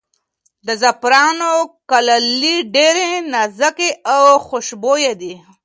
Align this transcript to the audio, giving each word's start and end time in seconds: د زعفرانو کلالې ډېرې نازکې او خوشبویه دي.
د 0.67 0.69
زعفرانو 0.81 1.51
کلالې 1.89 2.55
ډېرې 2.75 3.09
نازکې 3.33 3.89
او 4.13 4.21
خوشبویه 4.47 5.13
دي. 5.21 5.33